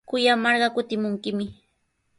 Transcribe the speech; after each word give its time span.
Kuyamarqa 0.09 0.67
kutimunkimi. 0.75 1.45